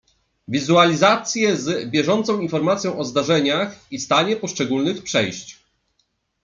[0.47, 5.59] Wizualizacje z bieżącą informacją o zdarzeniach i stanie poszczególnych przejść.